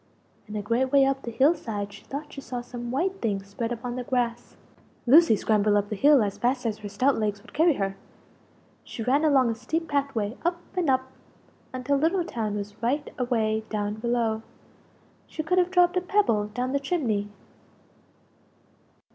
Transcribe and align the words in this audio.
And 0.47 0.57
a 0.57 0.63
great 0.63 0.91
way 0.91 1.05
up 1.05 1.21
the 1.21 1.29
hill 1.29 1.53
side 1.53 1.93
she 1.93 2.03
thought 2.05 2.33
she 2.33 2.41
saw 2.41 2.61
some 2.61 2.89
white 2.89 3.21
things 3.21 3.45
spread 3.45 3.71
upon 3.71 3.95
the 3.97 4.03
grass. 4.03 4.57
Lucie 5.05 5.35
scrambled 5.35 5.75
up 5.75 5.89
the 5.89 5.95
hill 5.95 6.23
as 6.23 6.39
fast 6.39 6.65
as 6.65 6.79
her 6.79 6.89
stout 6.89 7.19
legs 7.19 7.39
would 7.43 7.53
carry 7.53 7.73
her; 7.75 7.95
she 8.83 9.03
ran 9.03 9.23
along 9.23 9.51
a 9.51 9.53
steep 9.53 9.87
path 9.87 10.15
way 10.15 10.35
up 10.43 10.59
and 10.75 10.89
up 10.89 11.11
until 11.71 11.97
Little 11.97 12.25
town 12.25 12.55
was 12.55 12.81
right 12.81 13.13
away 13.19 13.63
down 13.69 13.93
below 13.93 14.41
she 15.27 15.43
could 15.43 15.59
have 15.59 15.69
dropped 15.69 15.95
a 15.95 16.01
pebble 16.01 16.47
down 16.47 16.71
the 16.71 16.79
chimney! 16.79 17.29